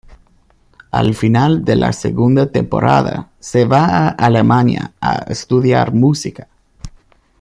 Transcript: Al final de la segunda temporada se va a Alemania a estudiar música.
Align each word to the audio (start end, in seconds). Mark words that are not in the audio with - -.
Al 0.89 1.13
final 1.13 1.63
de 1.63 1.75
la 1.75 1.93
segunda 1.93 2.47
temporada 2.51 3.29
se 3.39 3.65
va 3.65 3.85
a 3.85 4.07
Alemania 4.09 4.93
a 4.99 5.25
estudiar 5.29 5.93
música. 5.93 6.47